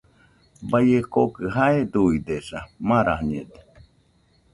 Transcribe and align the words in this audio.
Baie 0.69 0.99
kookɨ 1.13 1.41
jae 1.53 1.79
duidesa, 1.91 2.59
marañede 2.87 3.59